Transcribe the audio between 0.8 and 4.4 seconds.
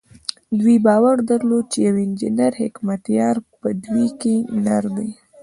باور درلود چې يو انجنير حکمتیار په دوی کې